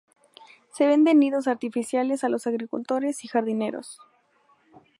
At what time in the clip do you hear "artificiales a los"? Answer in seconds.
1.47-2.47